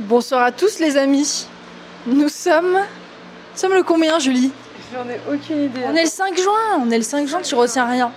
[0.00, 1.46] Bonsoir à tous les amis.
[2.06, 2.72] Nous sommes.
[2.72, 4.50] Nous sommes le combien, Julie?
[4.94, 5.80] J'en ai aucune idée.
[5.86, 6.82] On est le 5 juin.
[6.84, 8.10] On est le 5 juin, tu retiens rien.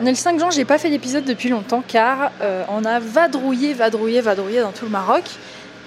[0.00, 2.98] On est le 5 juin, j'ai pas fait d'épisode depuis longtemps car euh, on a
[3.00, 5.24] vadrouillé, vadrouillé, vadrouillé dans tout le Maroc.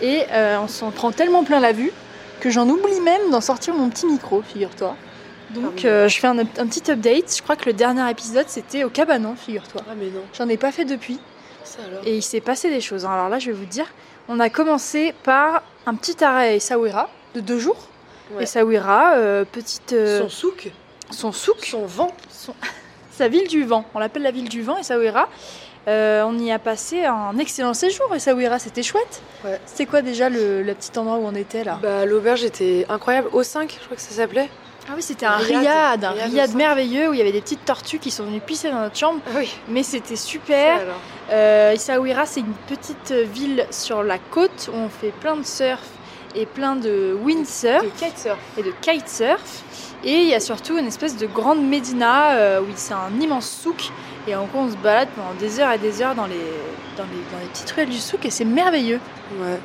[0.01, 1.91] Et euh, on s'en prend tellement plein la vue
[2.39, 4.95] que j'en oublie même d'en sortir mon petit micro, figure-toi.
[5.55, 7.35] Donc euh, je fais un, un petit update.
[7.37, 9.81] Je crois que le dernier épisode c'était au Cabanon, figure-toi.
[9.89, 11.19] Ah mais non, J'en ai pas fait depuis.
[11.63, 12.01] ça alors?
[12.05, 13.05] Et il s'est passé des choses.
[13.05, 13.87] Alors là, je vais vous dire,
[14.27, 17.77] on a commencé par un petit arrêt à Essaouira de deux jours.
[18.31, 18.43] Ouais.
[18.43, 20.71] Essaouira, euh, petite, euh, Son souk,
[21.11, 22.11] son souk, son vent.
[22.29, 22.53] son-
[23.11, 23.85] sa ville du vent.
[23.95, 25.29] On l'appelle la ville du vent, Essaouira.
[25.87, 29.21] Euh, on y a passé un excellent séjour, Essaouira, c'était chouette.
[29.45, 29.59] Ouais.
[29.65, 31.79] C'était quoi déjà le, le petit endroit où on était là?
[31.81, 33.29] Bah l'auberge était incroyable.
[33.31, 34.49] Au 5, je crois que ça s'appelait.
[34.89, 36.01] Ah oui, c'était un Riyad.
[36.01, 38.69] riad, un riad merveilleux où il y avait des petites tortues qui sont venues pisser
[38.69, 39.19] dans notre chambre.
[39.27, 39.53] Ah oui.
[39.67, 40.79] Mais c'était super.
[41.29, 45.81] Euh, c'est une petite ville sur la côte où on fait plein de surf
[46.35, 48.37] et plein de windsurf De kitesurf.
[48.57, 49.63] et de kitesurf.
[50.05, 53.49] Et il y a surtout une espèce de grande médina euh, où c'est un immense
[53.49, 53.89] souk.
[54.27, 56.35] Et en gros, on se balade pendant des heures et des heures dans les,
[56.97, 58.99] dans les, dans les petites ruelles du souk et c'est merveilleux.
[59.41, 59.59] Ouais.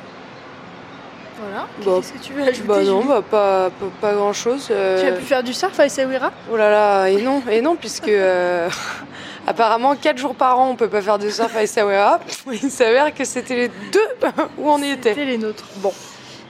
[1.43, 1.67] Voilà.
[1.85, 4.67] Bah, Qu'est-ce que tu veux ajouter Bah non, bah pas, pas, pas grand chose.
[4.67, 4.73] Tu
[5.07, 6.31] as pu faire du surf à Essaouira?
[6.51, 8.69] Oh là là, et non, et non, puisque euh,
[9.47, 12.19] apparemment 4 jours par an on peut pas faire de surf à Essaouira.
[12.51, 14.09] Il s'avère que c'était les deux
[14.57, 15.09] où on y était.
[15.09, 15.65] C'était les nôtres.
[15.77, 15.91] Bon.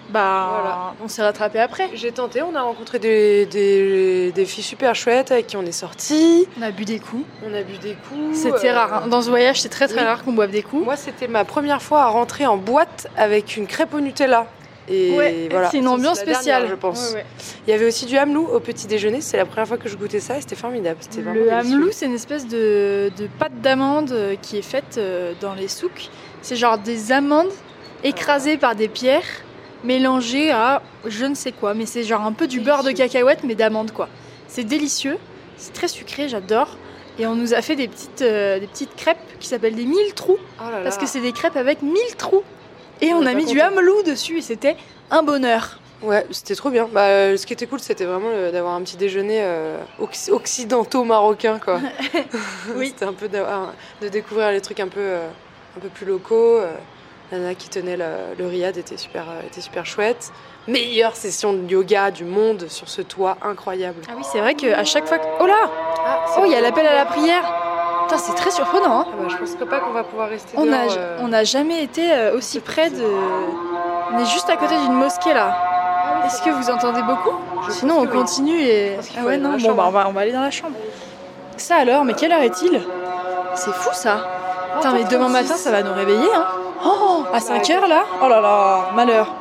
[0.09, 0.94] Bah, Voilà.
[1.03, 1.89] on s'est rattrapé après.
[1.95, 5.72] J'ai tenté, on a rencontré des, des, des filles super chouettes avec qui on est
[5.72, 6.45] sortis.
[6.59, 7.25] On a bu des coups.
[7.44, 8.38] On a bu des coups.
[8.38, 9.03] C'était euh, rare.
[9.05, 9.07] hein.
[9.07, 10.05] Dans ce voyage, c'est très très oui.
[10.05, 10.83] rare qu'on boive des coups.
[10.85, 14.45] Moi, c'était ma première fois à rentrer en boîte avec une crêpe au Nutella.
[14.89, 15.70] Et Ouais, voilà.
[15.72, 16.67] c'est une ambiance dernière, spéciale.
[16.70, 17.09] je pense.
[17.12, 17.26] Ouais, ouais.
[17.67, 19.22] Il y avait aussi du hamelou au petit déjeuner.
[19.22, 20.98] C'est la première fois que je goûtais ça et c'était formidable.
[21.02, 24.95] C'était vraiment Le hamelou, c'est une espèce de, de pâte d'amande euh, qui est faite
[24.98, 26.09] euh, dans les souks.
[26.42, 27.52] C'est genre des amandes
[28.03, 29.23] écrasées par des pierres,
[29.84, 31.73] mélangées à je ne sais quoi.
[31.73, 34.09] Mais c'est genre un peu du beurre de cacahuète, mais d'amande quoi.
[34.47, 35.18] C'est délicieux,
[35.58, 36.78] c'est très sucré, j'adore.
[37.19, 40.13] Et on nous a fait des petites, euh, des petites crêpes qui s'appellent des mille
[40.16, 40.38] trous.
[40.59, 40.84] Oh là là.
[40.84, 42.41] Parce que c'est des crêpes avec mille trous.
[43.02, 44.76] Et On a mis du hamelou dessus et c'était
[45.12, 45.80] un bonheur.
[46.02, 46.88] Ouais, c'était trop bien.
[46.92, 50.31] Bah, euh, ce qui était cool, c'était vraiment euh, d'avoir un petit déjeuner euh, occ-
[50.31, 51.80] occidentaux marocain, quoi.
[52.76, 52.88] Oui.
[52.90, 55.28] c'était un peu de découvrir les trucs un peu, euh,
[55.78, 56.58] un peu plus locaux.
[56.58, 56.72] euh.
[57.31, 58.06] La nana qui tenait le,
[58.38, 60.31] le riad était super, euh, était super chouette.
[60.68, 64.02] Meilleure session de yoga du monde sur ce toit incroyable.
[64.10, 65.25] Ah oui, c'est vrai qu'à chaque fois que...
[65.40, 65.56] Oh là
[66.06, 67.62] Ah, Oh, il y a l'appel à la prière
[68.13, 70.66] Putain, c'est très surprenant, hein Ah bah, je pense pas qu'on va pouvoir rester On
[70.66, 71.18] n'a dehors, euh.
[71.22, 73.03] on n'a jamais été euh, aussi près de.
[74.13, 75.57] On est juste à côté d'une mosquée là.
[76.28, 77.35] Est-ce que vous entendez beaucoup?
[77.68, 78.18] Je Sinon on que oui.
[78.18, 78.97] continue et.
[79.18, 80.75] Ah ouais, non, bon bah on va, on va aller dans la chambre.
[81.57, 82.81] Ça alors, mais quelle heure est-il?
[83.56, 84.28] C'est fou ça
[84.75, 86.45] Putain, mais demain matin ça va nous réveiller, hein
[86.85, 88.03] Oh À 5 heures là?
[88.22, 89.34] Oh là là, malheur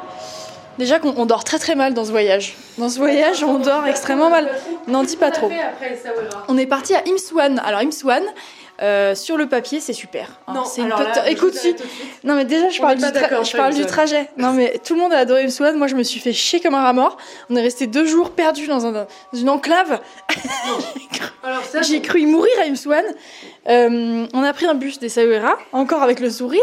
[0.79, 2.57] Déjà qu'on on dort très très mal dans ce voyage.
[2.79, 4.49] Dans ce voyage, on dort extrêmement mal.
[4.89, 5.51] N'en dis pas trop.
[6.49, 7.61] On est parti à Imswan.
[7.65, 8.23] Alors Imswan,
[8.81, 10.29] euh, sur le papier, c'est super.
[10.47, 10.55] hein.
[10.55, 11.83] Non, c'est une là, je Écoute, suite.
[12.25, 14.29] non mais déjà je On parle, du, tra- je parle trajet.
[14.39, 15.77] Non mais tout le monde a adoré Imswan.
[15.77, 17.17] Moi je me suis fait chier comme un rat mort.
[17.51, 20.01] On est resté deux jours perdus dans, un- dans une enclave.
[21.45, 23.05] Alors ça, J'ai cru y mourir à Imswan.
[23.69, 26.63] Euh, on a pris un bus des Saouira, encore avec le sourire,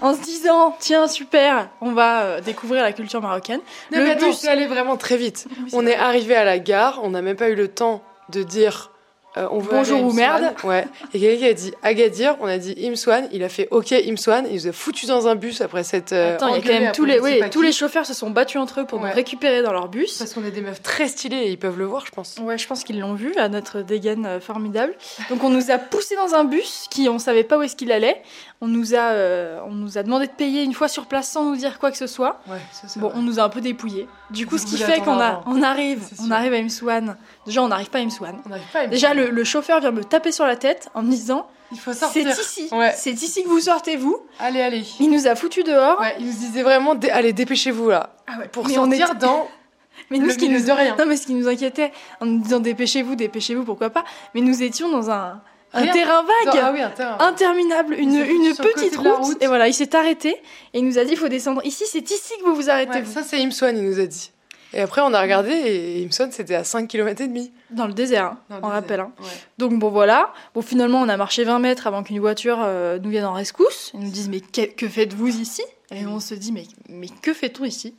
[0.00, 3.60] en se disant tiens super, on va euh, découvrir la culture marocaine.
[3.90, 4.38] Non, le mais attends, bus.
[4.38, 5.46] c'est allé vraiment très vite.
[5.72, 8.91] On est arrivé à la gare, on n'a même pas eu le temps de dire
[9.36, 10.16] euh, on veut Bonjour ou Imswan.
[10.16, 10.54] merde.
[10.64, 10.86] Ouais.
[11.14, 14.54] Et quelqu'un a dit Agadir, on a dit Imswan, il a fait OK Imswan, il
[14.56, 16.12] nous a foutu dans un bus après cette.
[16.12, 17.66] euh, Attends, il y a quand même tous les, oui, tous qui.
[17.66, 19.08] les chauffeurs se sont battus entre eux pour Ouais.
[19.08, 20.18] nous récupérer dans leur bus.
[20.18, 22.36] Parce qu'on est des meufs très stylées et ils peuvent le voir, je pense.
[22.42, 24.94] Ouais, je pense qu'ils l'ont vu à notre dégaine euh, formidable.
[25.30, 27.90] Donc on nous a poussé dans un bus qui on savait pas où est-ce qu'il
[27.92, 28.22] allait.
[28.60, 31.44] On nous a euh, on nous a demandé de payer une fois sur place sans
[31.44, 32.40] nous dire quoi que ce soit.
[32.48, 34.06] Ouais, ça Bon, on nous a un peu dépouillés.
[34.30, 37.16] Du coup, Vous ce qui fait qu'on a on arrive, on arrive à Imswan.
[37.44, 38.36] Déjà, on n'arrive pas à Imswan.
[38.46, 39.21] On n'arrive pas à Déjà, Imswan.
[39.24, 41.98] Le, le chauffeur vient me taper sur la tête en me disant Il faut C'est
[42.00, 42.28] sortir.
[42.30, 42.92] ici, Ouais.
[42.96, 44.18] c'est ici que vous sortez vous.
[44.38, 44.84] Allez, allez.
[45.00, 46.00] Il nous a foutus dehors.
[46.00, 48.14] Ouais, il nous disait vraiment Dé- Allez, dépêchez-vous là.
[48.26, 49.48] Ah ouais, Pour mais on sortir dans
[50.10, 50.96] Mais nous, le ce qui nous de rien.
[50.98, 54.04] Non, mais ce qui nous inquiétait, en nous disant dépêchez-vous, dépêchez-vous, pourquoi pas.
[54.34, 55.40] Mais nous étions dans un,
[55.72, 57.16] terrain vague, Ah oui, un terrain.
[57.20, 59.06] interminable, une, foutu petite route.
[59.20, 59.42] route.
[59.42, 60.30] Et voilà, il s'est arrêté
[60.74, 63.00] et il nous a dit il faut descendre ici, c'est ici que vous vous arrêtez.
[63.02, 63.12] Vous.
[63.12, 64.31] ça c'est Imswan, il nous a dit.
[64.74, 67.52] Et après on a regardé et Imswan c'était à 5 km et demi.
[67.70, 68.72] Dans le désert, hein, Dans le on désert.
[68.80, 69.00] rappelle.
[69.00, 69.12] hein.
[69.20, 69.26] Ouais.
[69.58, 70.32] Donc bon voilà.
[70.54, 73.90] Bon finalement on a marché 20 mètres avant qu'une voiture euh, nous vienne en rescousse.
[73.94, 75.62] Ils nous disent mais que, que faites-vous ici?
[75.94, 77.94] Et on se dit mais, mais que fait-on ici?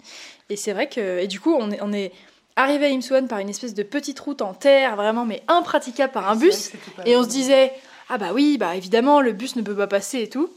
[0.50, 2.12] Et c'est vrai que et du coup on est, on est
[2.56, 6.30] arrivé à Imswan par une espèce de petite route en terre vraiment mais impraticable par
[6.30, 6.72] un bus.
[7.06, 7.72] Et on se disait,
[8.10, 10.50] ah bah oui, bah évidemment, le bus ne peut pas passer et tout.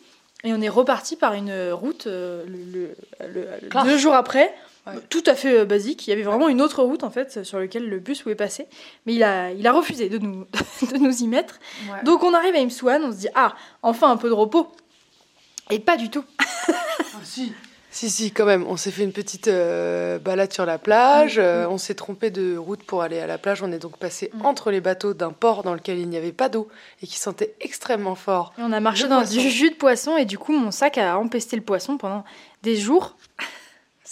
[0.44, 2.94] Et on est reparti par une route euh, le,
[3.84, 4.52] deux jours après,
[4.86, 4.94] Ouais.
[5.10, 6.06] tout à fait euh, basique.
[6.06, 8.66] Il y avait vraiment une autre route en fait sur laquelle le bus pouvait passer,
[9.04, 10.46] mais il a, il a refusé de nous,
[10.92, 11.58] de nous y mettre.
[12.04, 14.68] Donc on arrive à Imsouane, on se dit ah enfin un peu de repos.
[15.70, 16.24] Et pas du tout.
[16.38, 16.72] Ah,
[17.24, 17.52] si.
[17.90, 18.64] Si, si, quand même.
[18.68, 21.38] On s'est fait une petite euh, balade sur la plage.
[21.38, 23.62] Euh, on s'est trompé de route pour aller à la plage.
[23.62, 24.44] On est donc passé Mm.
[24.44, 26.68] entre les bateaux d'un port dans lequel il n'y avait pas d'eau
[27.02, 28.52] et qui sentait extrêmement fort.
[28.58, 29.40] Et on a marché dans poisson.
[29.40, 32.22] du jus de poisson et du coup mon sac a empesté le poisson pendant
[32.62, 33.16] des jours,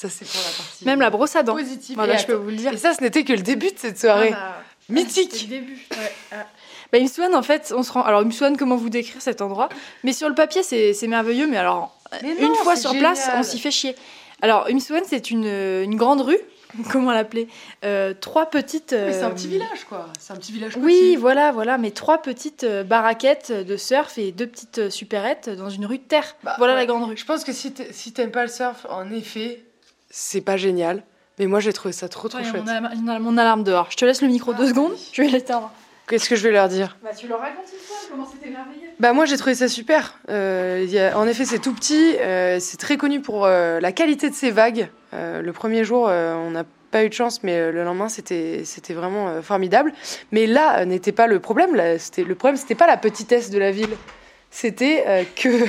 [0.09, 0.85] Ça, c'est pour la partie.
[0.85, 1.55] même la brosse à dents.
[1.55, 1.97] positive.
[1.97, 2.73] Voilà, je peux vous le dire.
[2.73, 4.33] et ça, ce n'était que le début de cette soirée.
[4.35, 4.57] Ah
[4.89, 5.31] bah, Mythique.
[5.33, 5.79] c'était le début.
[5.93, 6.47] Ouais, ah.
[6.93, 8.03] Bah, Imsouane, en fait, on se rend.
[8.03, 9.69] Alors, Imsouane, comment vous décrire cet endroit
[10.05, 13.59] Mais sur le papier, c'est merveilleux, mais alors, Mais une fois sur place, on s'y
[13.59, 13.97] fait chier.
[14.43, 16.39] Alors, Imsouane, c'est une, une grande rue,
[16.93, 17.49] comment l'appeler
[17.85, 18.93] Euh, Trois petites.
[18.93, 20.09] Mais c'est un euh, petit village, quoi.
[20.21, 21.17] C'est un petit village Oui, côtier.
[21.17, 25.71] voilà, voilà, mais trois petites euh, baraquettes de surf et deux petites euh, supérettes dans
[25.71, 26.37] une rue de terre.
[26.43, 26.81] Bah, voilà ouais.
[26.81, 27.17] la grande rue.
[27.17, 29.64] Je pense que si t'es- si t'aimes pas le surf, en effet,
[30.17, 31.03] c'est pas génial.
[31.41, 32.63] Mais moi, j'ai trouvé ça trop, trop Ouais, chouette.
[32.63, 33.89] mon, alarme, mon alarme- mon alarme dehors.
[33.91, 35.09] Je te laisse le micro Ah, deux secondes, oui.
[35.13, 35.73] je vais l'éteindre.
[36.07, 36.97] Qu'est-ce que je vais leur dire?
[37.03, 40.19] Bah, tu leur racontes l'histoire, comment c'était merveilleux Bah moi j'ai trouvé ça super.
[40.29, 43.81] Euh, il y a- en effet c'est tout petit, euh, c'est très connu pour euh,
[43.81, 44.91] la qualité de ses vagues.
[45.15, 48.11] Euh, le premier jour euh, on n'a pas eu de chance, mais euh, le lendemain
[48.11, 49.95] c'était c'était vraiment euh, formidable.
[50.31, 51.75] Mais là euh, n'était pas le problème.
[51.75, 53.97] Là, c'était le problème c'était pas la petitesse de la ville.
[54.51, 55.49] C'était euh, que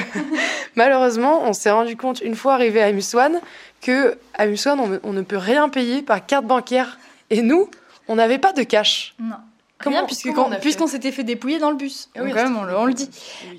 [0.76, 3.40] malheureusement on s'est rendu compte une fois arrivé à Muswan
[3.82, 6.98] que à Muswan on, on ne peut rien payer par carte bancaire.
[7.30, 7.70] Et nous
[8.08, 9.16] on n'avait pas de cash.
[9.20, 9.36] Non.
[9.84, 12.10] Comment- Rien, puisque comment on puisqu'on s'était fait dépouiller dans le bus.
[12.16, 13.10] Ah oui, Donc, quand même, on, le- on le dit.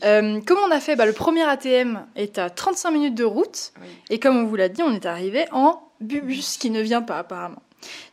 [0.02, 0.96] Euh, comment on a fait?
[0.96, 3.72] Bah, Le premier ATM est à 35 minutes de route.
[3.82, 3.86] Oui.
[4.08, 7.18] Et comme on vous l'a dit, on est arrivé en bus qui ne vient pas
[7.18, 7.60] apparemment.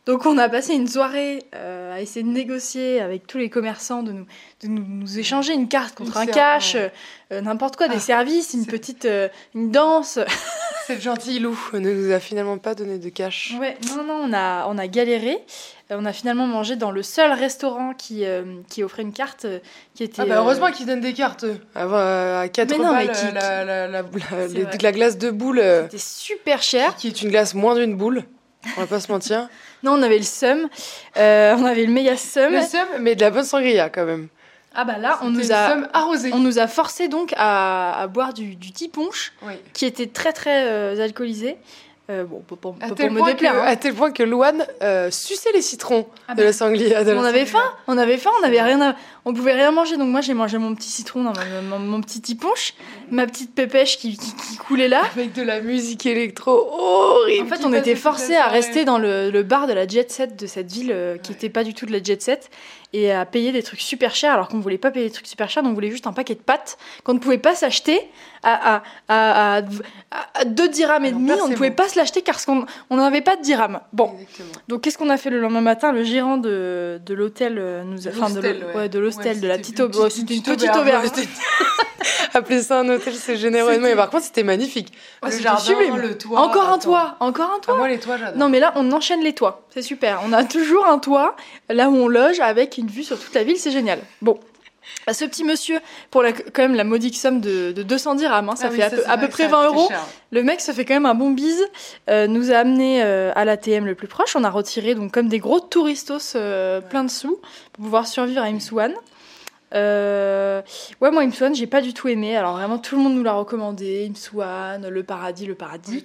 [0.06, 4.02] Donc on a passé une soirée euh, à essayer de négocier avec tous les commerçants,
[4.02, 4.26] de nous,
[4.62, 6.92] de nous, nous échanger une carte contre Une un cash, ouais.
[7.32, 10.18] euh, n'importe quoi, des Ah, services, une petite euh, une danse.
[10.86, 13.54] Cette gentille loup ne nous a finalement pas donné de cash.
[13.58, 15.38] Ouais, non, non, on a, on a galéré.
[15.90, 19.46] Euh, on a finalement mangé dans le seul restaurant qui, euh, qui offrait une carte
[19.46, 19.58] euh,
[19.94, 20.20] qui était.
[20.20, 21.46] Ah bah euh, heureusement qu'ils donnent des cartes.
[21.74, 25.30] À, à 4 Mais non, mais balles, qui- la, la, la, la- les- glace de
[25.30, 26.94] boule, euh, C'était super cher.
[26.96, 28.24] qui est une glace moins d'une boule.
[28.76, 29.48] On va pas se mentir.
[29.82, 30.68] Non, on avait le seum.
[31.18, 32.50] Euh, on avait le méga seum.
[32.54, 34.28] Le seum, mais de la bonne sangria quand même.
[34.74, 36.30] Ah bah là, on nous a, seum arrosée.
[36.32, 39.52] on nous a forcé donc à, à boire du, du petit punch Oui.
[39.74, 41.58] qui était très très euh, alcoolisé.
[42.10, 43.54] Euh, bon, pas pour, À pas tel, pour me point que, déplaire.
[43.56, 43.64] hein.
[43.66, 47.02] à tel point que Louane euh, suçait les citrons Ah de bah, la sangria.
[47.02, 49.70] de la on avait faim, on avait faim, on avait rien, à- on pouvait rien
[49.70, 49.96] manger.
[49.96, 52.74] Donc moi j'ai mangé mon petit citron dans ma- mon, mon petit punch,
[53.10, 55.00] ma petite pépèche qui, qui- qui coulait là.
[55.14, 57.46] Avec de la musique électro horrible.
[57.50, 60.36] En fait, on était forcés à rester dans le, le bar de la jet set
[60.38, 61.36] de cette ville euh, qui Ouais.
[61.36, 62.50] n'était pas du tout de la jet set
[62.92, 65.48] et à payer des trucs super chers alors qu'on voulait pas payer des trucs super
[65.50, 68.00] chers, donc on voulait juste un paquet de pâtes qu'on ne pouvait pas s'acheter
[68.44, 69.62] à, à, à, à,
[70.34, 71.22] à 2 dirhams et demi.
[71.22, 71.54] On ne placebo.
[71.56, 73.80] pouvait pas se l'acheter car qu'on on n'avait pas de dirhams.
[73.92, 74.48] Bon, Exactement.
[74.68, 75.92] donc qu'est-ce qu'on a fait le lendemain matin?
[75.92, 78.74] Le gérant de, de l'hôtel euh, nous a, De enfin, de l'hostel, l'hô- ouais.
[78.74, 80.12] ouais, de Ouais, de la petite auberge.
[80.12, 81.08] C'était une petite auberge.
[82.34, 83.78] Appeler ça un hôtel, c'est généreux.
[83.78, 84.92] Mais par contre, c'était magnifique.
[85.22, 85.96] Le c'était jardin, sublime.
[85.96, 86.40] le toit.
[86.40, 87.74] Encore un toit, encore un toit.
[87.74, 88.36] Ah, moi, les toits, j'adore.
[88.36, 89.62] Non, mais là, on enchaîne les toits.
[89.72, 90.20] C'est super.
[90.26, 91.36] On a toujours un toit
[91.70, 93.56] là où on loge avec une vue sur toute la ville.
[93.56, 94.00] C'est génial.
[94.20, 94.38] Bon.
[95.06, 98.48] Bah, Ce petit monsieur, pour la, quand même la modique somme de, de 210 dirhams,
[98.48, 99.88] hein, ça Ah oui, fait à, peu, à près ça 20 coûtait euros.
[99.88, 100.06] cher.
[100.30, 101.64] Le mec, ça fait quand même un bon bise.
[102.10, 104.34] euh, nous a amené euh, à l'ATM le plus proche.
[104.36, 107.38] On a retiré donc comme des gros touristos euh, plein de sous
[107.72, 108.94] pour pouvoir survivre à Imsouane.
[111.00, 112.36] Ouais, moi, Imsouane, j'ai pas du tout aimé.
[112.36, 114.08] Alors vraiment, tout le monde nous l'a recommandé.
[114.10, 116.02] Imsouane, le paradis, le paradis.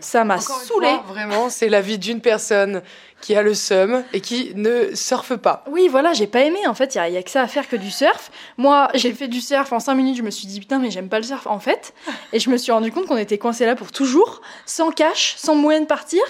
[0.00, 0.86] Ça m'a saoulé.
[0.88, 2.82] fois, vraiment, c'est la vie d'une personne
[3.20, 5.64] qui a le seum et qui ne surfe pas.
[5.70, 6.58] Oui, voilà, j'ai pas aimé.
[6.66, 8.30] En fait, il y, a que ça à faire que du surf.
[8.56, 10.16] Moi, j'ai fait du surf en 5 minutes.
[10.16, 11.94] Je me suis dit, putain, mais j'aime pas le surf, en fait.
[12.32, 15.54] Et je me suis rendu compte qu'on était coincé là pour toujours, sans cash, sans
[15.54, 16.20] moyen de partir.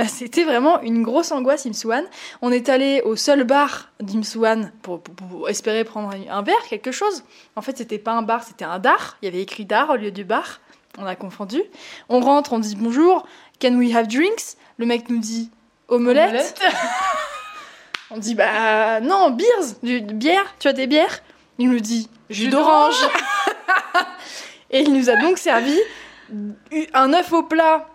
[0.00, 2.06] Euh, C'était vraiment une grosse angoisse, Imsouane.
[2.40, 6.92] On est allé au seul bar d'Imsouane pour, pour- espérer prendre un, un verre, quelque
[6.92, 7.24] chose.
[7.56, 9.18] En fait, c'était pas un bar, c'était un dar.
[9.22, 10.60] Il y avait écrit dar au lieu du bar.
[10.98, 11.62] On a confondu.
[12.08, 13.26] On rentre, on dit bonjour.
[13.60, 14.56] Can we have drinks?
[14.78, 15.50] Le mec nous dit
[15.92, 16.60] omelette.
[18.10, 21.22] On dit bah non, beers, du, bière, tu as des bières?
[21.58, 22.96] Il nous dit Jus d'orange.
[24.70, 25.78] Et il nous a donc servi
[26.94, 27.86] un œuf au plat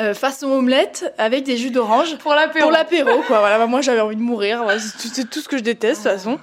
[0.00, 2.64] euh, façon omelette avec des jus d'orange Pour l'apéro.
[2.64, 3.38] pour l'apéro quoi.
[3.40, 5.62] Voilà, bah, moi j'avais envie de mourir, Voilà, c'est tout, c'est tout ce que je
[5.62, 6.38] déteste de toute façon.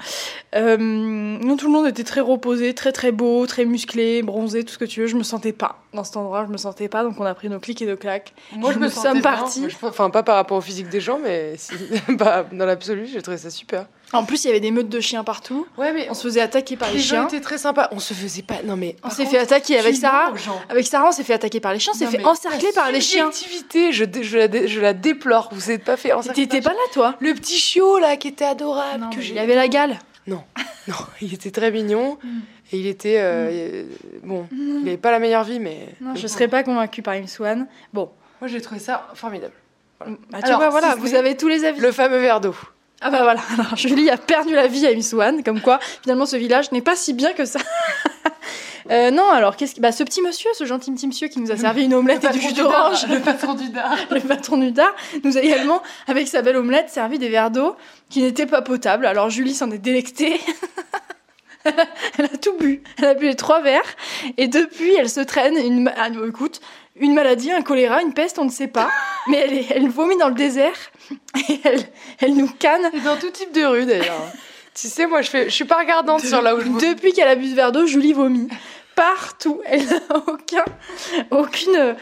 [0.56, 4.74] Euh, non, tout le monde était très reposé, très très beau, très musclé, bronzé, tout
[4.74, 5.08] ce que tu veux.
[5.08, 7.50] Je me sentais pas dans cet endroit, je me sentais pas, donc on a pris
[7.50, 8.34] nos clics et nos claques.
[8.54, 9.20] Moi, je me Nous sentais
[9.70, 11.74] je- Enfin, pas par rapport au physique des gens, mais si-
[12.10, 13.86] bah, dans l'absolu, j'ai trouvé ça super.
[14.18, 15.66] En plus, il y avait des meutes de chiens partout.
[15.78, 17.28] Ouais, mais On se faisait attaquer par les, les gens chiens.
[17.28, 17.90] étaient très sympas.
[17.92, 18.56] On se faisait pas.
[18.64, 18.96] Non, mais.
[19.04, 20.36] On s'est fait attaquer avec Sarah.
[20.36, 20.62] gens.
[20.70, 21.94] Avec Sarah, on s'est fait attaquer par les chiens.
[21.96, 23.32] On s'est Non, fait encercler par les chiens.
[23.32, 25.50] Subjectivité, je, je, la, je la déplore.
[25.52, 28.46] Vous n'êtes pas fait encercler T'étais pas là, toi Le petit chiot là qui était
[28.46, 29.02] adorable.
[29.04, 30.00] Non, que il avait la gale.
[30.88, 32.18] Non, il était très mignon.
[32.24, 32.28] Mm.
[32.72, 33.18] Et il était.
[33.20, 33.84] euh, euh,
[34.24, 35.88] bon, il n'avait pas la meilleure vie, mais.
[36.02, 36.28] Non, mais je bon.
[36.28, 37.68] serais pas convaincue par Im Swan.
[37.94, 38.10] Bon,
[38.42, 39.54] Moi, j'ai trouvé ça formidable.
[40.00, 40.08] bah,
[40.40, 41.80] tu Alors, vois, voilà, si vous avez tous les avis.
[41.80, 42.56] Le fameux verre d'eau.
[43.02, 46.26] Ah bah voilà, alors Julie a perdu la vie à Im Swan, comme quoi finalement
[46.26, 47.60] ce village n'est pas si bien que ça.
[48.92, 51.52] Euh, non, alors qu'est-ce que bah ce petit monsieur, ce gentil petit monsieur qui nous
[51.52, 53.96] a servi une omelette et du jus d'orange, Le patron du dard.
[54.12, 57.76] le patron du dard, nous a également avec sa belle omelette servi des verres d'eau
[58.12, 59.08] qui n'étaient pas potables.
[59.08, 60.40] Alors Julie s'en est délectée.
[62.18, 62.82] elle a tout bu.
[62.98, 63.96] Elle a bu les trois verres
[64.38, 66.62] et depuis elle se traîne une ah, non, écoute,
[66.96, 68.90] une maladie, un choléra, une peste, on ne sait pas,
[69.28, 70.92] mais elle est- elle vomit dans le désert
[71.50, 71.84] et elle
[72.20, 74.32] elle nous canne Et dans tout type de rue d'ailleurs.
[74.74, 76.68] tu sais, moi, je, fais, je suis pas regardante sur là où je.
[76.68, 78.48] Depuis qu'elle a bu ce verre d'eau, Julie vomit.
[78.96, 79.62] Partout.
[79.66, 80.64] Elle n'a aucun,
[81.32, 81.96] aucune,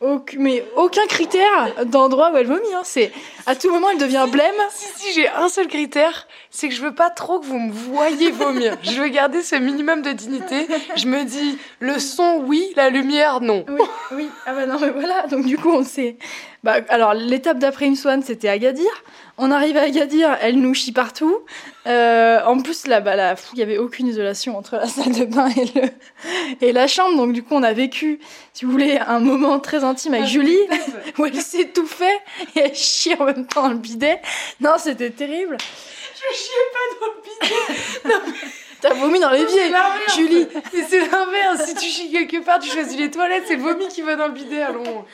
[0.00, 2.74] aucun, mais aucun critère d'endroit où elle vomit.
[2.74, 2.82] Hein.
[2.84, 3.12] C'est,
[3.46, 4.54] à tout moment, elle devient blême.
[4.70, 7.72] Si, si, j'ai un seul critère, c'est que je veux pas trop que vous me
[7.72, 8.76] voyez vomir.
[8.82, 10.66] je veux garder ce minimum de dignité.
[10.96, 13.64] Je me dis, le son, oui, la lumière, non.
[13.68, 13.80] Oui,
[14.12, 14.28] oui.
[14.46, 15.26] Ah bah non, mais voilà.
[15.26, 16.16] Donc du coup, on s'est...
[16.62, 18.90] Bah, alors, l'étape d'après une Swan, c'était Agadir.
[19.38, 21.38] On arrive à Agadir, elle nous chie partout.
[21.86, 25.24] Euh, en plus, là, bah, là, il y avait aucune isolation entre la salle de
[25.24, 25.88] bain et, le,
[26.60, 27.16] et la chambre.
[27.16, 28.20] Donc du coup, on a vécu,
[28.52, 30.58] si vous voulez, un moment très intime avec Julie.
[31.18, 32.18] où elle s'étouffait
[32.54, 34.20] et elle chie en même temps dans le bidet.
[34.60, 35.56] Non, c'était terrible.
[35.58, 38.40] Je chiais pas dans le bidet.
[38.80, 40.16] T'as vomi dans l'évier, l'inverse.
[40.16, 40.46] Julie.
[40.74, 41.66] Mais c'est l'inverse.
[41.66, 44.26] Si tu chies quelque part, tu choisis les toilettes, c'est le vomi qui va dans
[44.26, 45.04] le bidet, allons.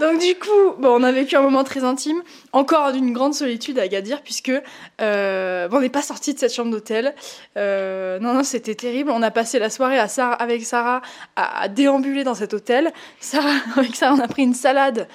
[0.00, 3.78] Donc du coup, bon, on a vécu un moment très intime, encore d'une grande solitude
[3.78, 4.52] à Agadir, puisque
[5.00, 7.14] euh, bon, on n'est pas sorti de cette chambre d'hôtel.
[7.56, 9.10] Euh, non, non, c'était terrible.
[9.10, 11.02] On a passé la soirée à Sarah, avec Sarah
[11.36, 12.92] à, à déambuler dans cet hôtel.
[13.20, 15.08] Sarah, avec Sarah, on a pris une salade.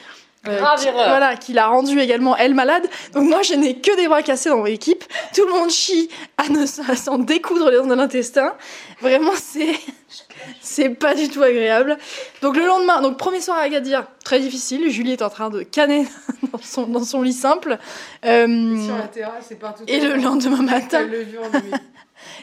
[0.50, 1.08] Euh, Grave qui, erreur.
[1.10, 2.88] voilà, qui l'a rendue également elle malade.
[3.14, 5.04] Donc moi je n'ai que des bras cassés dans mon équipe.
[5.36, 8.54] Tout le monde chie à, ne, à s'en découdre les dents de l'intestin.
[9.02, 9.76] Vraiment c'est
[10.62, 11.98] c'est pas du tout agréable.
[12.42, 14.90] Donc le lendemain, donc premier soir à Agadir, très difficile.
[14.90, 16.06] Julie est en train de canner
[16.52, 17.78] dans son, dans son lit simple.
[18.26, 19.84] Euh, Sur la terrasse, c'est partout.
[19.88, 21.08] et le lendemain matin,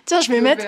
[0.06, 0.64] tiens, je vais mettre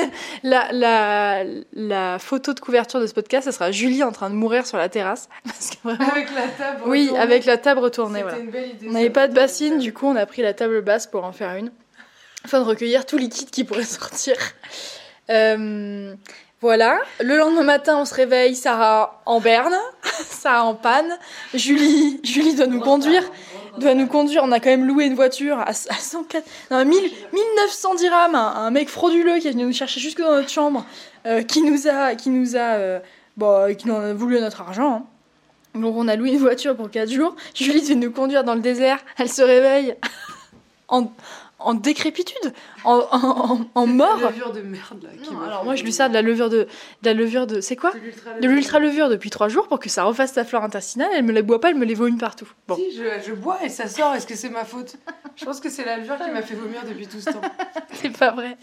[0.42, 3.44] la, la, la photo de couverture de ce podcast.
[3.44, 5.28] Ça sera Julie en train de mourir sur la terrasse.
[5.44, 6.80] Parce que vraiment, Avec la table.
[6.86, 7.20] oui, retournée.
[7.22, 8.22] avec la table retournée.
[8.22, 8.38] Voilà.
[8.38, 8.86] une belle idée.
[8.88, 11.32] On n'avait pas de bassine, du coup on a pris la table basse pour en
[11.32, 11.70] faire une,
[12.44, 14.34] afin de recueillir tout liquide qui pourrait sortir.
[15.30, 16.14] Euh,
[16.60, 19.74] voilà, le lendemain matin on se réveille, Sarah en berne,
[20.04, 21.18] Sarah en panne,
[21.54, 23.22] Julie, Julie doit nous conduire,
[23.78, 27.10] doit nous conduire, on a quand même loué une voiture à, à 104, non, 1000
[27.32, 30.84] 1900 dirhams, un, mec frauduleux qui est venu nous chercher jusque dans notre chambre,
[31.26, 33.00] euh, qui nous a, qui nous a, euh,
[33.36, 34.96] bon, qui nous a voulu notre argent.
[34.96, 35.04] hein.
[35.74, 37.36] Donc on a loué une voiture pour 4 jours.
[37.54, 38.98] Julie devait nous conduire dans le désert.
[39.18, 39.94] Elle se réveille
[40.88, 41.10] en,
[41.60, 42.52] en décrépitude,
[42.84, 44.18] en, en, en- mort.
[44.20, 45.10] La levure de merde là.
[45.22, 46.66] qui Non, alors moi je lui sers de la levure de, de
[47.04, 49.88] la levure de c'est quoi De l'ultra De l'ultra levure depuis 3 jours pour que
[49.88, 51.10] ça refasse sa flore intestinale.
[51.14, 52.48] Elle me les boit pas, elle me les vomit partout.
[52.68, 52.76] Bon.
[52.76, 54.96] Si, je, je bois et ça sort, est-ce que c'est ma faute?
[55.36, 57.40] Je pense que c'est la levure qui m'a fait vomir depuis tout ce temps.
[57.92, 58.56] C'est pas vrai.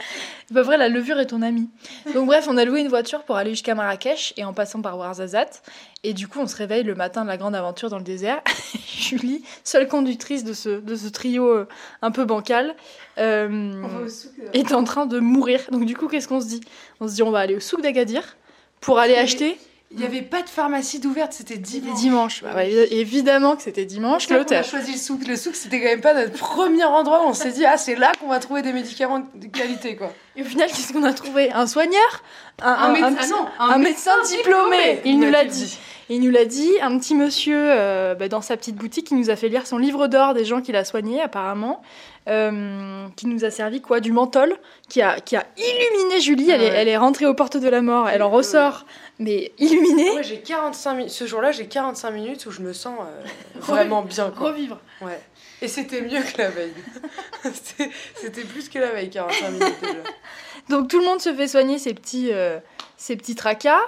[0.48, 1.70] C'est pas vrai, la levure est ton amie.
[2.14, 4.98] Donc bref, on a loué une voiture pour aller jusqu'à Marrakech et en passant par
[4.98, 5.62] Ouarzazate.
[6.04, 8.42] Et du coup, on se réveille le matin de la grande aventure dans le désert.
[8.88, 11.68] Julie, seule conductrice de ce, de ce trio euh,
[12.02, 12.76] un peu bancal,
[13.18, 13.48] euh,
[13.84, 14.32] On souk.
[14.42, 14.50] euh.
[14.54, 15.62] est en train de mourir.
[15.72, 16.62] Donc du coup, qu'est-ce qu'on se dit?
[17.00, 18.38] On se dit on va aller au souk d'Agadir
[18.82, 19.58] pour aller acheter
[19.92, 22.44] Il n'y avait pas de pharmacie d'ouverte, c'était dimanche.
[22.44, 24.58] Bah ouais, évidemment que c'était dimanche, l'hôtel.
[24.58, 25.26] a choisi le souk.
[25.26, 27.96] Le souk, c'était quand même pas notre premier endroit où on s'est dit, ah, c'est
[27.96, 30.12] là qu'on va trouver des médicaments de qualité, quoi.
[30.36, 31.52] Et au final, qu'est-ce qu'on a trouvé?
[31.54, 32.22] Un soigneur?
[32.62, 35.80] Un, un- un médecin- non, un médecin diplômé, il nous l'a dit.
[36.10, 39.30] Il nous l'a dit, un petit monsieur euh, bah, dans sa petite boutique qui nous
[39.30, 41.82] a fait lire son livre d'or des gens qu'il a soignés apparemment,
[42.30, 44.56] euh, qui nous a servi quoi Du menthol,
[44.88, 47.82] qui a, qui a illuminé Julie, elle, est, elle est rentrée aux portes de la
[47.82, 48.86] mort, elle en ressort,
[49.20, 50.12] mais illuminée.
[50.12, 51.12] Moi, j'ai 45 minutes.
[51.12, 53.28] Ce jour-là, j'ai 45 minutes où je me sens euh,
[53.60, 54.52] vraiment bien, quoi.
[54.52, 54.80] Revivre.
[55.02, 55.20] Ouais.
[55.62, 56.74] Et c'était mieux que la veille.
[57.44, 59.94] C'était- c'était plus que la veille, 45 minutes déjà.
[60.70, 62.60] Donc tout le monde se fait soigner ses petits, euh,
[62.98, 63.80] ses petits tracas.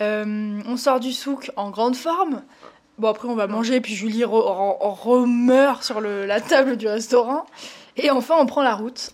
[0.00, 2.42] Euh, on sort du souk en grande forme.
[2.98, 6.86] Bon après on va manger, puis Julie re- re- remeurt sur le- la table du
[6.88, 7.46] restaurant.
[7.96, 9.10] Et enfin on prend la route.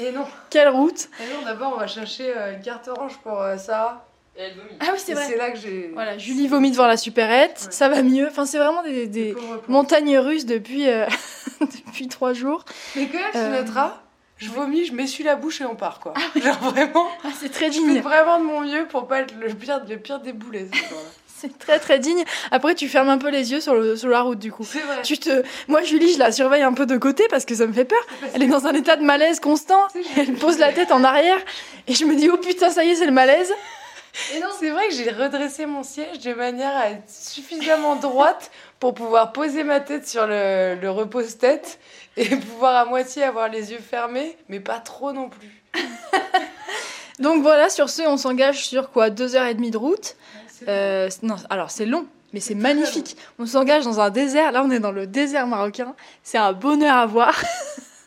[0.00, 0.24] Et non.
[0.50, 4.04] Quelle route Et non, d'abord, on va chercher euh, une carte orange pour euh, Sarah.
[4.36, 4.68] Et elle vomit.
[4.80, 5.24] Ah oui c'est vrai.
[5.28, 5.90] c'est là que j'ai.
[5.94, 7.72] Voilà, Julie vomit devant la supérette, Ouais.
[7.72, 8.26] ça va mieux.
[8.28, 9.34] Enfin c'est vraiment des,
[9.68, 11.06] montagnes russes depuis, euh,
[11.86, 12.64] depuis trois jours.
[12.96, 14.02] Mais quand même, tu Euh, noteras
[14.38, 16.12] je vomis, je m'essuie la bouche et on part quoi.
[16.36, 18.00] Genre vraiment, Ah, c'est très je fais digne.
[18.00, 20.68] vraiment de mon mieux pour pas être le pire, le pire des boulets.
[21.38, 22.24] C'est très très digne.
[22.50, 24.64] Après, tu fermes un peu les yeux sur, le, sur la route du coup.
[24.64, 25.02] C'est vrai.
[25.02, 25.42] Tu te...
[25.68, 27.98] Moi, Julie, je la surveille un peu de côté parce que ça me fait peur.
[28.32, 29.86] Elle est dans un état de malaise constant.
[30.16, 31.36] Elle pose la tête en arrière
[31.88, 33.52] et je me dis oh putain, ça y est, c'est le malaise.
[34.34, 34.46] Et non.
[34.58, 38.50] C'est vrai que j'ai redressé mon siège de manière à être suffisamment droite
[38.80, 41.78] pour pouvoir poser ma tête sur le, le repose-tête
[42.30, 45.62] et pouvoir à moitié avoir les yeux fermés, mais pas trop non plus.
[47.18, 50.16] Donc voilà, sur ce, on s'engage sur quoi Deux heures et demie de route.
[50.68, 53.16] Euh, non, alors c'est long, mais c'est magnifique.
[53.38, 54.52] On s'engage dans un désert.
[54.52, 55.94] Là, on est dans le désert marocain.
[56.22, 57.34] C'est un bonheur à voir.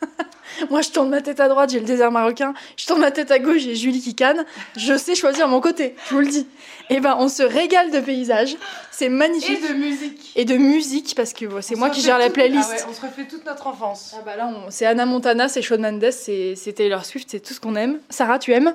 [0.70, 2.52] Moi, je tourne ma tête à droite, j'ai le désert marocain.
[2.76, 4.44] Je tourne ma tête à gauche, j'ai Julie qui canne.
[4.76, 6.46] Je sais choisir mon côté, je vous le dis.
[6.90, 8.56] Et ben, on se régale de paysages.
[8.90, 9.66] C'est Et magnifique.
[9.66, 10.32] de musique.
[10.36, 12.68] Et de musique, parce que c'est moi qui gère la playlist.
[12.72, 14.14] Ah ouais, on se refait toute notre enfance.
[14.18, 17.54] Ah bah là, on- c'est Anna Montana, c'est Shawn Mendes, c'est Taylor Swift, c'est tout
[17.54, 17.98] ce qu'on aime.
[18.10, 18.74] Sarah, tu aimes?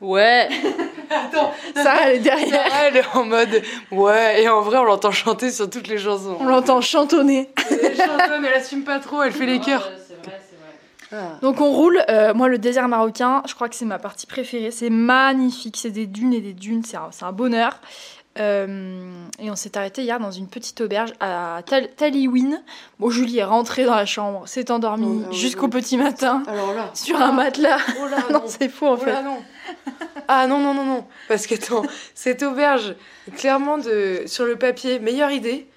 [0.00, 0.48] Ouais.
[1.10, 2.48] Attends, Sarah, elle est derrière.
[2.66, 5.98] Sarah, elle est en mode ouais, et en vrai, on l'entend chanter sur toutes les
[5.98, 6.36] chansons.
[6.40, 7.50] On l'entend chantonner.
[7.70, 9.90] Elle chantonne, elle assume pas trop, elle fait les c'est vrai.
[11.14, 11.38] Ah.
[11.42, 12.02] Donc on roule.
[12.08, 14.70] Euh, moi, le désert marocain, je crois que c'est ma partie préférée.
[14.70, 15.76] C'est magnifique.
[15.76, 16.82] C'est des dunes et des dunes.
[16.84, 17.78] C'est un, bonheur.
[18.40, 22.62] Euh, et on s'est arrêté hier dans une petite auberge à Tal- Taliwin.
[22.98, 26.74] Bon, Julie est rentrée dans la chambre, s'est endormie Oh, oh, jusqu'au petit matin Alors
[26.74, 26.90] là.
[26.94, 27.78] sur un matelas.
[28.02, 28.44] Oh là, non, non.
[28.46, 29.12] c'est fou en Oh fait.
[29.12, 29.36] là, non.
[30.26, 31.04] Ah non, non, non, non.
[31.28, 31.82] Parce que attends,
[32.16, 32.96] cette auberge,
[33.36, 35.68] clairement, de, sur le papier, meilleure idée.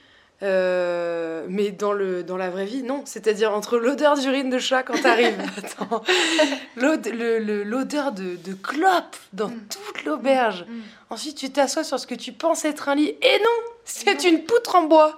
[0.44, 3.01] Euh, mais dans, le, dans la vraie vie, non.
[3.06, 6.03] C'est-à-dire entre l'odeur d'urine de chat quand t'arrives, attends,
[6.75, 9.60] l'odeur de, de clope dans Mm.
[9.70, 10.65] toute l'auberge.
[10.67, 10.82] Mm.
[11.10, 13.15] Ensuite, tu t'assois sur ce que tu penses être un lit.
[13.22, 15.17] Et non, c'est une poutre en bois.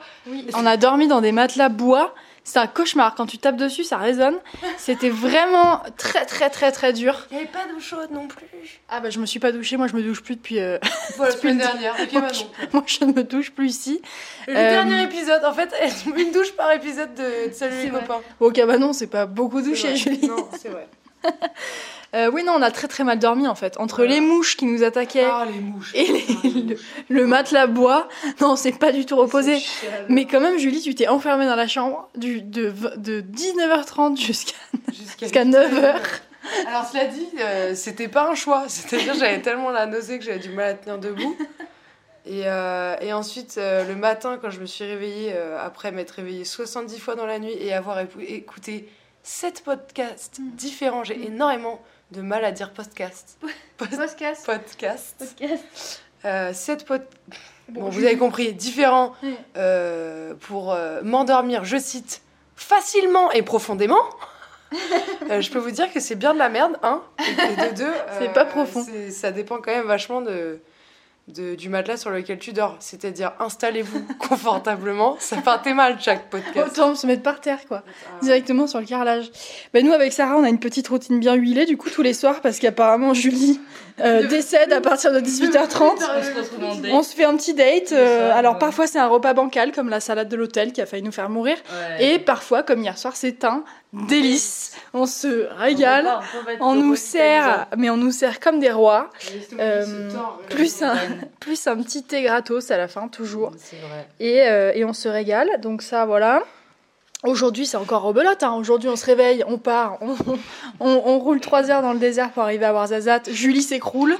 [0.53, 2.13] On a dormi dans des matelas bois.
[2.43, 3.13] C'est un cauchemar.
[3.15, 4.37] Quand tu tapes dessus, ça résonne.
[4.77, 7.27] C'était vraiment très très très très dur.
[7.31, 8.47] Il n'y avait pas d'eau chaude non plus.
[8.89, 9.77] Ah bah je me suis pas douchée.
[9.77, 10.59] Moi, je me douche plus depuis.
[10.59, 10.77] euh,
[11.17, 11.95] Voilà, la Depuis le- dernière.
[12.01, 12.49] Ok, Moi, bah je- non.
[12.73, 14.01] Moi, je ne me douche plus ici.
[14.47, 15.73] Le Euh, dernier épisode, en fait,
[16.17, 18.01] une douche par épisode de, de Salut les vrai.
[18.01, 18.21] copains.
[18.39, 19.95] Bon, cabanon, c'est pas beaucoup douché.
[19.95, 20.27] Julie.
[20.27, 20.87] Non, c'est vrai.
[22.15, 23.77] Euh, oui, non, on a très très mal dormi en fait.
[23.77, 25.91] Entre les mouches qui nous attaquaient Ah, les mouches.
[25.93, 26.25] et les-
[26.63, 26.75] le,
[27.09, 28.07] le matelas bois,
[28.41, 29.61] non, c'est pas du tout reposé.
[30.07, 34.55] Mais quand même, Julie, tu t'es enfermée dans la chambre du, de, de 19h30 jusqu'à
[35.19, 35.95] jusqu'à 9h.
[36.67, 38.63] Alors, cela dit, euh, c'était pas un choix.
[38.67, 41.37] C'est-à-dire, j'avais tellement la nausée que j'avais du mal à tenir debout.
[42.25, 46.43] Et, euh, et ensuite, euh, le matin, quand je me suis réveillée, après m'être réveillée
[46.45, 48.89] 70 fois dans la nuit et avoir écouté
[49.21, 50.49] 7 podcasts Mm.
[50.55, 51.79] différents, j'ai énormément
[52.11, 53.37] de mal à dire podcast.
[53.41, 53.49] Pod-
[53.89, 54.45] Podcast.
[54.45, 55.15] podcast.
[55.37, 56.01] Podcast.
[56.25, 57.01] Euh, 7 pod...
[57.69, 59.35] Bon, vous avez compris, différents Oui.
[59.57, 62.21] euh, pour euh, m'endormir, je cite,
[62.55, 64.01] facilement et profondément.
[64.71, 67.01] Je peux vous dire que c'est bien de la merde, hein.
[67.19, 68.85] Et de deux, C'est pas profond.
[69.09, 70.59] Ça dépend quand même vachement de,
[71.33, 72.75] de- du matelas sur lequel tu dors.
[72.79, 75.15] C'est-à-dire, installez-vous confortablement.
[75.19, 76.67] Ça partait mal chaque podcast.
[76.77, 77.83] Autant se mettre par terre, quoi.
[78.21, 79.31] Directement sur le carrelage.
[79.73, 82.13] Ben, nous, avec Sarah, on a une petite routine bien huilée, du coup, tous les
[82.13, 83.59] soirs, parce qu'apparemment, Julie
[84.01, 86.89] euh, décède à partir de 18h30.
[86.91, 87.91] On se fait un petit date.
[87.91, 91.03] euh, alors, parfois, c'est un repas bancal, comme la salade de l'hôtel qui a failli
[91.03, 91.57] nous faire mourir.
[91.99, 92.13] Ouais.
[92.13, 94.75] Et parfois, comme hier soir, c'est un délice.
[94.93, 96.07] On se régale.
[96.59, 99.09] On nous sert, mais on nous sert comme des rois.
[99.59, 100.09] Euh,
[100.49, 100.95] plus un,
[101.39, 103.51] plus un petit thé gratos à la fin, toujours.
[103.51, 104.07] Vrai.
[104.19, 105.59] Et, euh, et on se régale.
[105.61, 106.43] Donc ça, voilà.
[107.23, 108.43] Aujourd'hui, c'est encore rebelote.
[108.43, 108.53] Hein.
[108.53, 110.15] Aujourd'hui, on se réveille, on part, on,
[110.79, 113.23] on, on roule trois heures dans le désert pour arriver à Warzazat.
[113.29, 114.17] Julie s'écroule.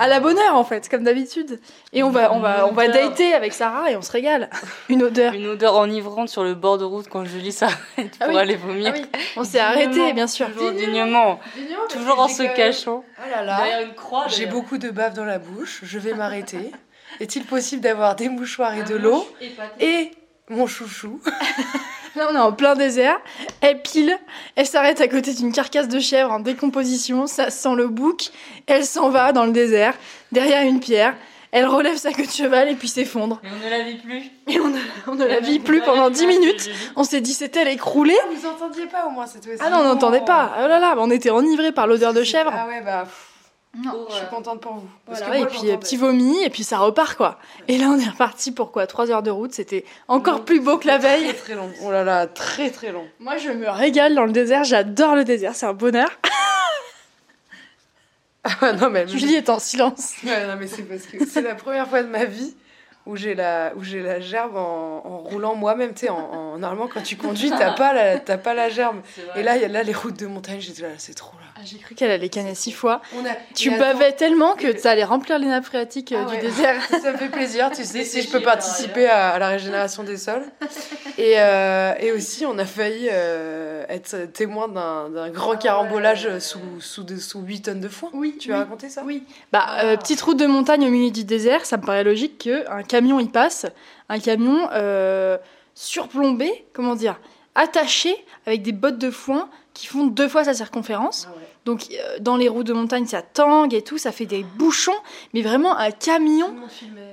[0.00, 1.60] À la bonne heure, en fait, comme d'habitude.
[1.92, 4.48] Et on va, on, va, on va dater avec Sarah et on se régale.
[4.88, 5.34] Une odeur.
[5.34, 7.76] Une odeur enivrante sur le bord de route quand Julie s'arrête
[8.20, 8.40] Ah pour oui.
[8.40, 8.94] aller vomir.
[8.94, 10.50] Ah oui, on s'est arrêté, bien sûr.
[10.52, 11.38] Toujours dignement.
[11.90, 13.04] Toujours en se cachant.
[13.18, 13.58] Oh là là.
[13.58, 14.24] Derrière une croix.
[14.28, 15.80] J'ai beaucoup de bave dans la bouche.
[15.82, 16.70] Je vais m'arrêter.
[17.20, 19.28] Est-il possible d'avoir des mouchoirs et de l'eau
[19.80, 20.12] et
[20.48, 21.20] mon chouchou?
[22.16, 23.18] Là, on est en plein désert.
[23.60, 24.18] Elle pile.
[24.56, 27.26] Elle s'arrête à côté d'une carcasse de chèvre en décomposition.
[27.26, 28.30] Ça sent le bouc.
[28.66, 29.94] Elle s'en va dans le désert,
[30.32, 31.14] derrière une pierre.
[31.52, 33.40] Elle relève sa queue de cheval et puis s'effondre.
[33.42, 34.22] Et on ne la vit plus.
[34.46, 36.70] Et on ne, on ne la vit plus pendant 10 minutes.
[36.94, 39.68] On s'est dit, c'est elle écroulée Ah, vous entendiez pas au moins cette fois-ci Ah
[39.70, 40.52] non, on n'entendait pas.
[40.62, 42.52] Oh là là, on était enivrés par l'odeur de chèvre.
[42.54, 43.29] Ah ouais, bah, pff,
[43.78, 44.06] Non.
[44.10, 44.88] je suis contente pour vous.
[45.06, 47.38] Parce Voilà, que moi, et puis euh, petit vomi, et puis ça repart quoi.
[47.68, 49.52] Et là, on est reparti pour quoi 3 heures de route.
[49.54, 51.24] C'était encore plus beau que la veille.
[51.28, 51.70] Très très long.
[51.84, 53.06] Oh là là, très très long.
[53.20, 54.64] Moi, je me régale dans le désert.
[54.64, 55.54] J'adore le désert.
[55.54, 56.10] C'est un bonheur.
[58.62, 60.14] Ah non mais Julie est en silence.
[60.24, 62.54] Ouais, non mais c'est parce que c'est la première fois de ma vie
[63.06, 65.94] où j'ai la, où j'ai la gerbe en, en roulant moi-même.
[65.94, 68.96] Tu sais, en, en- normalement, quand tu conduis, t'as pas, la, t'as pas la gerbe.
[69.36, 71.46] Et là, il y a là les routes de montagne, j'étais là, c'est trop là.
[71.56, 73.02] Ah, J'ai cru qu'elle allait canner six fois.
[73.18, 76.36] On a, Tu bavais tellement que ça allait remplir les nappes phréatiques euh, Ah du
[76.36, 76.40] ouais.
[76.40, 76.76] désert.
[77.02, 80.16] Ça me fait plaisir, tu sais, si je peux participer à, à la régénération des
[80.16, 80.44] sols.
[81.18, 86.58] Et, euh, et aussi, on a failli euh, être témoin d'un d'un grand carambolage sous,
[86.80, 88.08] sous, de- sous 8 tonnes de foin.
[88.14, 89.02] Oui, Tu as raconté ça?
[89.04, 89.24] Oui.
[89.52, 92.82] Bah, euh, petite route de montagne au milieu du désert, ça me paraît logique qu'un
[92.90, 93.66] camion y passe.
[94.08, 95.38] Un camion euh,
[95.74, 97.20] surplombé, comment dire,
[97.54, 98.14] attaché
[98.46, 101.28] avec des bottes de foin qui font deux fois sa circonférence.
[101.30, 101.34] Ah.
[101.70, 104.96] Donc, euh, dans les routes de montagne, ça tangue et tout, ça fait des bouchons,
[105.34, 106.52] mais vraiment un camion.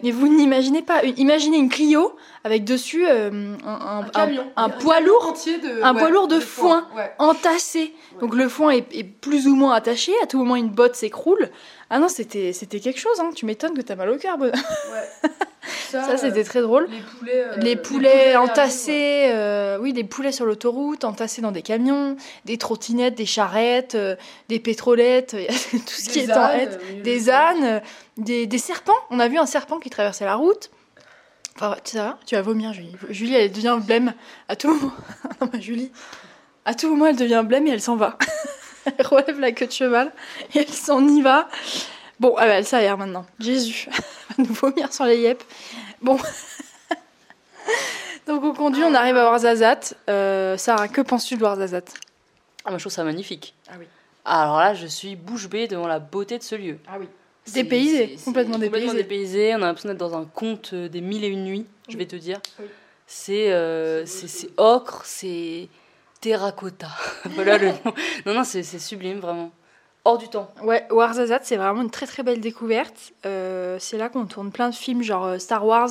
[0.01, 4.41] Mais vous n'imaginez pas, imaginez une Clio avec dessus euh, un, un- Un camion.
[4.55, 6.87] un- un Un poids lourd de, un poids lourd de foin.
[6.91, 6.97] foin.
[7.03, 7.11] Ouais.
[7.19, 7.93] entassé.
[8.19, 11.49] Donc le foin est, est plus ou moins attaché, à tout moment une botte s'écroule.
[11.89, 13.29] Ah non, c'était c'était quelque chose, hein.
[13.35, 14.37] tu m'étonnes que t'as mal au cœur.
[15.89, 16.87] Ça, euh, c'était très drôle.
[16.89, 19.31] Les poulets, euh, les poulets entassés,
[19.81, 22.15] oui, des poulets sur l'autoroute, entassés dans des camions,
[22.45, 23.97] des trottinettes, des charrettes,
[24.49, 27.81] des pétrolettes, il y a tout ce Des qui est en ânes, euh, Des ânes,
[28.17, 28.97] des, des serpents.
[29.09, 30.69] On a vu un serpent qui traversait la route.
[31.55, 32.95] Enfin, tu va Tu vas vomir, Julie.
[33.09, 34.13] Julie, elle devient blême
[34.47, 34.93] à tout moment.
[35.41, 35.91] non, mais Julie,
[36.65, 38.17] à tout moment, elle devient blême et elle s'en va.
[38.85, 40.11] elle relève la queue de cheval
[40.53, 41.49] et elle s'en y va.
[42.19, 43.25] Bon, ah bah, elle s'aère maintenant.
[43.39, 43.95] Jésus, elle
[44.45, 45.43] va nous vomir sur les yep.
[46.01, 46.17] Bon.
[48.27, 49.95] Donc on conduit, on arrive à Ouarzazate.
[50.09, 51.93] Euh, Sarah, que penses-tu de Ouarzazate?
[52.65, 53.55] Ah, moi, je trouve ça magnifique.
[53.69, 53.87] Ah oui.
[54.29, 56.77] Alors là, je suis bouche bée devant la beauté de ce lieu.
[56.87, 57.07] Ah oui.
[57.45, 59.03] C'est- Dépaysé, c'est- c'est complètement Complètement dépaysé.
[59.03, 59.51] dépaysé.
[59.55, 62.05] On a l'impression d'être dans un conte euh, des mille et une nuits, je vais
[62.05, 62.39] te dire.
[62.59, 62.65] Oui.
[63.05, 65.69] C'est euh, c'est c'est ocre, c'est
[66.19, 66.89] terracotta.
[67.35, 67.93] voilà le mot.
[68.25, 69.51] Non, non, c'est c'est sublime, vraiment.
[70.03, 70.49] Hors du temps.
[70.63, 73.11] Ouais, Ouarzazate, c'est vraiment une très très belle découverte.
[73.25, 75.89] Euh, c'est là qu'on tourne plein de films genre euh, Star Wars.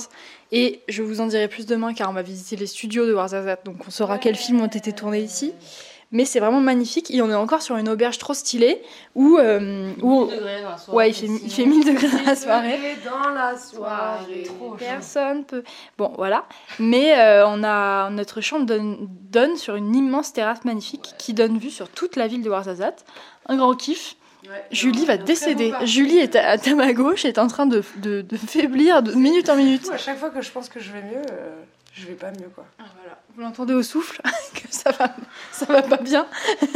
[0.53, 3.64] Et je vous en dirai plus demain car on va visiter les studios de Ouarzazate.
[3.66, 5.53] Donc on saura quels films ont été tournés ici.
[6.12, 7.11] Mais c'est vraiment magnifique.
[7.11, 8.81] Et on est encore sur une auberge trop stylée
[9.14, 9.38] où.
[9.38, 10.29] euh, où
[10.92, 12.79] ouais, il fait, il fait 1000 degrés dans la soirée.
[13.05, 14.42] dans la soirée.
[14.45, 15.64] Trop Personne peut.
[15.99, 16.45] Bon, voilà.
[16.79, 21.59] Mais euh, on a notre chambre donne, donne sur une immense terrasse magnifique qui donne
[21.59, 23.05] vue sur toute la ville de Ouarzazate.
[23.49, 24.16] Un grand kiff.
[24.71, 25.73] Julie va décéder.
[25.83, 29.49] Julie est à, à ma gauche, est en train de, de, de faiblir de minute
[29.49, 29.90] en minute.
[29.92, 31.51] À chaque fois que je pense que je vais mieux, euh,
[31.97, 32.65] je vais pas mieux quoi.
[32.79, 33.19] Ah, voilà.
[33.35, 34.21] Vous l'entendez au souffle
[34.55, 35.15] que ça va,
[35.53, 36.27] ça va pas bien.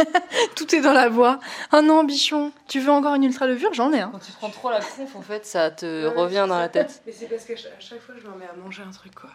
[0.56, 1.40] Tout est dans la voix.
[1.72, 4.00] Un non, bichon, tu veux encore une ultra levure J'en ai.
[4.00, 4.10] Hein.
[4.12, 6.68] Quand tu te prends trop la conf, en fait, ça te Ouais, revient dans la
[6.68, 7.02] tête.
[7.06, 9.14] Mais c'est parce qu'à chaque, à chaque fois je me remets à manger un truc
[9.14, 9.30] quoi.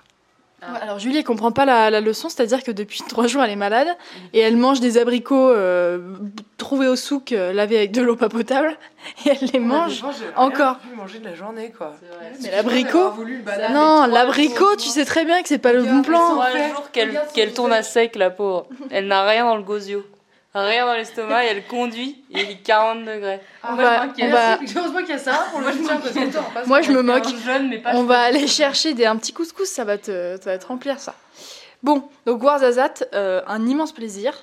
[0.68, 0.74] Ah.
[0.74, 3.52] Ouais, alors Julie, elle comprend pas la, la leçon, c'est-à-dire que depuis trois jours, elle
[3.52, 3.88] est malade
[4.34, 6.00] et elle mange des abricots euh,
[6.58, 8.78] trouvés au souk, euh, lavés avec de l'eau pas potable,
[9.26, 10.04] et elle les mange.
[10.36, 10.78] encore.
[10.84, 11.96] J'ai pu manger de la journée quoi.
[12.42, 13.12] Mais l'abricot.
[13.72, 16.30] Non, l'abricot, tu sais très bien que c'est pas le bon plan.
[16.36, 16.90] Trois jours
[17.34, 18.68] qu'elle tourne à sec, la pauvre.
[18.90, 20.04] Elle n'a rien dans le gosio.
[20.58, 23.42] Rien dans l'estomac et elle conduit et il est 40 degrés.
[23.64, 26.66] On va- on va- Heureusement qu'il y a ça pour le soutien parce que passe
[26.68, 27.28] Moi, je me moque.
[27.46, 30.52] jeune, mais pas On va aller chercher des, un petit couscous, ça va te, ça
[30.52, 31.14] va te remplir ça.
[31.84, 34.34] Bon, donc Ouarzazate, euh, un immense plaisir.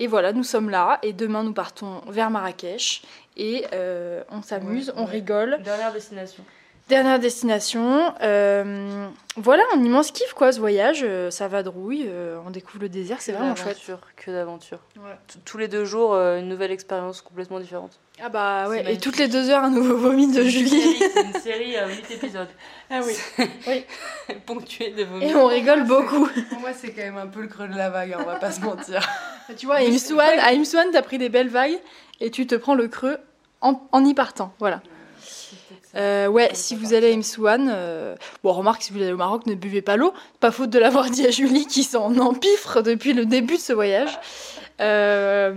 [0.00, 3.02] Et voilà, nous sommes là et demain nous partons vers Marrakech
[3.36, 5.58] et euh, on s'amuse, on rigole.
[5.62, 6.42] Dernière destination.
[6.88, 12.06] Dernière destination, euh, voilà un immense kiff quoi ce voyage, euh, ça va de rouille,
[12.08, 13.78] euh, on découvre le désert, c'est vraiment chouette.
[14.16, 14.78] Que d'aventure.
[14.96, 15.16] Ouais.
[15.44, 18.00] Tous les deux jours, euh, une nouvelle expérience complètement différente.
[18.22, 20.96] Ah bah ouais, et toutes les deux heures un nouveau vomi de Julie.
[20.98, 22.48] C'est une série à 8 épisodes.
[22.90, 23.84] Ah oui.
[24.46, 25.26] Ponctuée de vomi.
[25.26, 26.26] Et on rigole beaucoup.
[26.48, 28.36] Pour moi, c'est quand même un peu le creux de la vague, hein, on va
[28.36, 29.06] pas se mentir.
[29.58, 31.78] Tu vois, à Imsouane, à Imsouane, t'as pris des belles vagues
[32.20, 33.18] et tu te prends le creux
[33.60, 34.54] en, en y partant.
[34.58, 34.80] Voilà.
[35.94, 38.14] Euh, ouais, si vous allez à Imsouane, euh,
[38.44, 40.12] bon, remarque, si vous allez au Maroc, ne buvez pas l'eau.
[40.40, 43.72] Pas faute de l'avoir dit à Julie qui s'en empiffre depuis le début de ce
[43.72, 44.18] voyage.
[44.80, 45.54] Euh,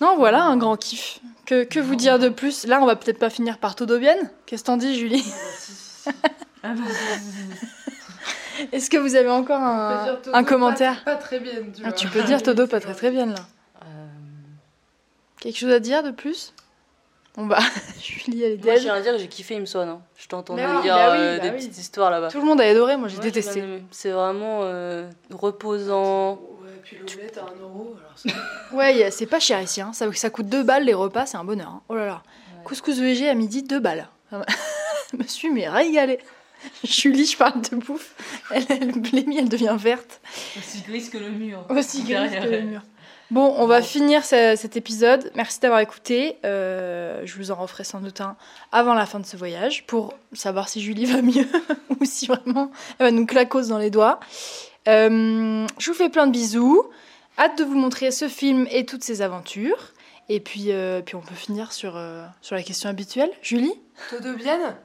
[0.00, 1.20] non, voilà, un grand kiff.
[1.46, 2.66] Que, que vous dire de plus?
[2.66, 4.30] Là, on va peut-être pas finir par Todobienne.
[4.46, 5.22] Qu'est-ce que t'en dis, Julie?
[8.72, 11.04] Est-ce que vous avez encore un, un commentaire?
[11.04, 11.92] Pas très bien, tu Ah, vois.
[11.92, 13.34] Tu peux dire Todo pas très très bien là.
[13.82, 14.06] Euh,
[15.40, 16.53] Quelque chose à dire de plus?
[17.36, 17.58] Bon bah,
[18.00, 19.88] Julie elle est Moi, j'ai à dire que j'ai kiffé Imswan.
[19.88, 20.00] Hein.
[20.16, 21.56] Je t'ai entendu Mais oui, dire bah oui, euh, bah des oui.
[21.56, 22.28] petites histoires là-bas.
[22.30, 23.62] Tout le monde a adoré, moi j'ai Ouais, détesté.
[23.90, 26.34] C'est vraiment euh, reposant.
[26.62, 27.96] Ouais, puis l'omelette à 1 euro.
[28.72, 29.92] Ouais, c'est pas cher ici, hein.
[29.92, 31.68] ça, ça coûte 2 balles les repas, c'est un bonheur.
[31.68, 31.82] hein.
[31.88, 32.22] Oh là là.
[32.58, 32.64] Ouais.
[32.64, 34.08] Couscous VG à midi, 2 balles.
[34.30, 34.46] Ça m'a-
[35.12, 36.18] Je me suis mais régalée.
[36.82, 38.14] Julie, je parle de bouffe.
[38.50, 40.20] Elle, elle blémie, elle devient verte.
[40.58, 41.64] Aussi grise que le mur.
[41.68, 42.64] Aussi grise que le elle.
[42.66, 42.80] mur.
[43.30, 45.30] Bon, on va finir ce- cet épisode.
[45.34, 46.36] Merci d'avoir écouté.
[46.44, 48.36] Euh, je vous en referai sans doute un
[48.70, 51.46] avant la fin de ce voyage pour savoir si Julie va mieux
[52.00, 54.20] ou si vraiment elle va nous clacose dans les doigts.
[54.88, 56.84] Euh, je vous fais plein de bisous.
[57.38, 59.92] Hâte de vous montrer ce film et toutes ses aventures.
[60.28, 63.30] Et puis, euh, puis on peut finir sur, euh, sur la question habituelle.
[63.42, 63.74] Julie
[64.10, 64.76] Todo bien?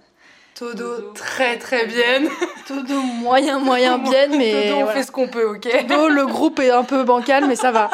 [0.55, 1.13] Todo, Todo.
[1.13, 2.23] très très bien.
[2.67, 4.93] Todo moyen, moyen, bien, mais Todo, on voilà.
[4.99, 5.69] fait ce qu'on peut, ok?
[5.87, 7.89] Todo, le groupe est un peu bancal, mais ça va.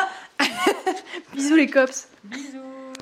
[1.34, 2.08] Bisous les cops.
[2.23, 2.64] Bisous.